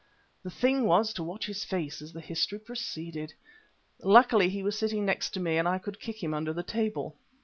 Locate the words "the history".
2.11-2.57